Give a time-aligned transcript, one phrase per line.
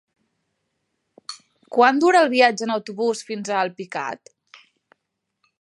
[1.77, 4.37] Quant dura el viatge en autobús fins a Alpicat?